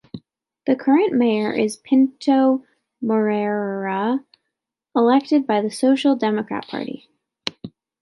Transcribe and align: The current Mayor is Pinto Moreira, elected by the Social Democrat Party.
The 0.65 0.75
current 0.75 1.13
Mayor 1.13 1.53
is 1.53 1.77
Pinto 1.77 2.65
Moreira, 3.03 4.25
elected 4.95 5.45
by 5.45 5.61
the 5.61 5.69
Social 5.69 6.15
Democrat 6.15 6.67
Party. 6.67 7.07